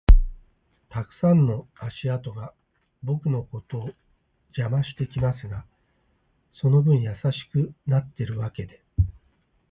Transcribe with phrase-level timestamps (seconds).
[0.89, 2.55] たくさんの足跡が
[3.03, 3.89] 僕のことを
[4.57, 5.63] 邪魔してきますが、
[6.59, 7.15] その分優し
[7.53, 8.81] くなってるわけで